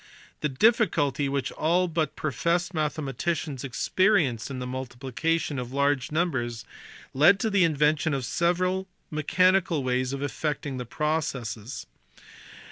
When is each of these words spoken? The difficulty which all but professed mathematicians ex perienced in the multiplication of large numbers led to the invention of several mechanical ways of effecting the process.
The 0.39 0.49
difficulty 0.49 1.29
which 1.29 1.51
all 1.51 1.87
but 1.87 2.15
professed 2.15 2.73
mathematicians 2.73 3.63
ex 3.63 3.87
perienced 3.95 4.49
in 4.49 4.57
the 4.57 4.65
multiplication 4.65 5.59
of 5.59 5.71
large 5.71 6.11
numbers 6.11 6.65
led 7.13 7.39
to 7.41 7.51
the 7.51 7.63
invention 7.63 8.11
of 8.15 8.25
several 8.25 8.87
mechanical 9.11 9.83
ways 9.83 10.11
of 10.11 10.23
effecting 10.23 10.77
the 10.77 10.87
process. 10.87 11.85